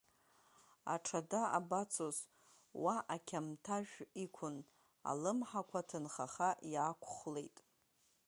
[0.93, 2.17] Аҽада абацоз,
[2.83, 4.57] уа ақьамҭажә иқәын
[5.09, 7.57] алымҳақәа аҭынхаха, иаақәхәлеит.